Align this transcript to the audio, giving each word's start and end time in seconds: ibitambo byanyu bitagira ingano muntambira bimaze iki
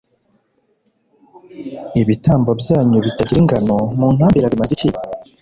ibitambo 2.01 2.51
byanyu 2.61 2.97
bitagira 3.05 3.37
ingano 3.43 3.77
muntambira 3.97 4.51
bimaze 4.53 4.71
iki 4.77 4.89